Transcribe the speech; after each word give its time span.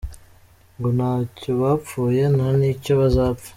Ngo 0.77 0.89
ntacyo 0.97 1.51
bapfuye 1.61 2.23
nta 2.35 2.49
n’ 2.59 2.61
icyo 2.73 2.93
bazapfa. 3.01 3.49